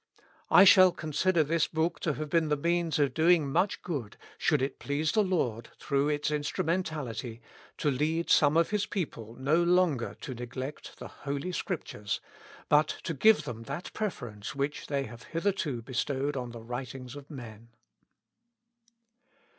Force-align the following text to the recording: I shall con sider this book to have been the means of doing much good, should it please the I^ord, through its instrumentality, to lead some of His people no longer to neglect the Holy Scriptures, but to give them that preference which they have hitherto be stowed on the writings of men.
I 0.49 0.63
shall 0.63 0.91
con 0.91 1.13
sider 1.13 1.43
this 1.43 1.67
book 1.67 1.99
to 1.99 2.13
have 2.13 2.27
been 2.31 2.49
the 2.49 2.57
means 2.57 2.97
of 2.97 3.13
doing 3.13 3.47
much 3.51 3.83
good, 3.83 4.17
should 4.39 4.59
it 4.59 4.79
please 4.79 5.11
the 5.11 5.21
I^ord, 5.23 5.67
through 5.77 6.09
its 6.09 6.31
instrumentality, 6.31 7.39
to 7.77 7.91
lead 7.91 8.31
some 8.31 8.57
of 8.57 8.71
His 8.71 8.87
people 8.87 9.35
no 9.35 9.61
longer 9.61 10.15
to 10.21 10.33
neglect 10.33 10.97
the 10.97 11.07
Holy 11.07 11.51
Scriptures, 11.51 12.19
but 12.67 12.87
to 13.03 13.13
give 13.13 13.43
them 13.43 13.61
that 13.65 13.93
preference 13.93 14.55
which 14.55 14.87
they 14.87 15.03
have 15.03 15.21
hitherto 15.21 15.83
be 15.83 15.93
stowed 15.93 16.35
on 16.35 16.49
the 16.49 16.63
writings 16.63 17.15
of 17.15 17.29
men. 17.29 17.69